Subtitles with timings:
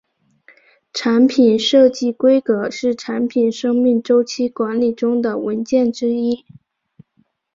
[0.93, 6.43] 产品设计规格是产品生命周期管理中的文件之一。